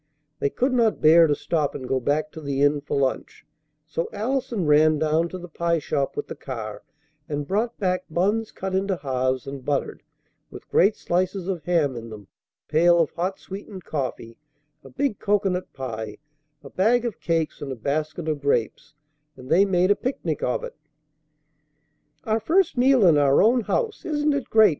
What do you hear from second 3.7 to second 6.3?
so Allison ran down to the pie shop with